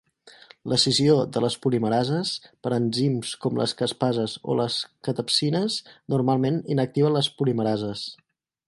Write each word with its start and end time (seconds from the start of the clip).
L'escissió 0.71 1.17
de 1.35 1.43
les 1.43 1.57
polimerases 1.65 2.31
per 2.67 2.71
enzims 2.79 3.35
com 3.45 3.61
les 3.61 3.77
caspases 3.83 4.35
o 4.53 4.57
les 4.63 4.81
catepsines, 5.09 5.79
normalment 6.17 6.61
inactiva 6.79 7.15
les 7.19 7.33
polimerases. 7.43 8.11